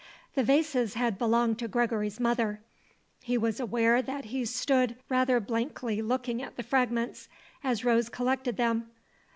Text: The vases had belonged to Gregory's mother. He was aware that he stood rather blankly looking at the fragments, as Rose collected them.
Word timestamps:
The 0.33 0.43
vases 0.43 0.95
had 0.95 1.19
belonged 1.19 1.59
to 1.59 1.67
Gregory's 1.67 2.19
mother. 2.19 2.61
He 3.21 3.37
was 3.37 3.59
aware 3.59 4.01
that 4.01 4.25
he 4.25 4.43
stood 4.45 4.95
rather 5.09 5.39
blankly 5.39 6.01
looking 6.01 6.41
at 6.41 6.55
the 6.57 6.63
fragments, 6.63 7.29
as 7.63 7.85
Rose 7.85 8.09
collected 8.09 8.57
them. 8.57 8.89